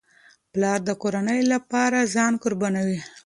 پلار 0.53 0.79
د 0.87 0.91
کورنۍ 1.01 1.41
لپاره 1.53 2.09
ځان 2.13 2.33
قربانوي. 2.43 2.99